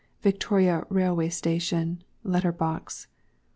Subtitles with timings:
[0.23, 3.05] Victoria Railway Station (Letter box.)